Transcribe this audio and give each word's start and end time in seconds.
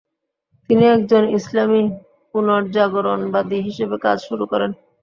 তিনি 0.69 0.85
একজন 0.95 1.23
ইসলামি 1.37 1.81
পুনর্জাগরণবাদি 2.35 3.57
হিসেবে 3.67 3.95
কাজ 4.05 4.17
শুরু 4.27 4.45
করেন। 4.51 4.71